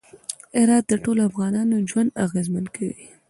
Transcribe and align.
هرات 0.59 0.85
د 0.87 0.93
ټولو 1.03 1.21
افغانانو 1.29 1.85
ژوند 1.89 2.15
اغېزمن 2.25 2.65
کوي. 2.75 3.03